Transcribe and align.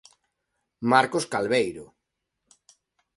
Marcos 0.91 1.25
Calveiro. 1.33 1.85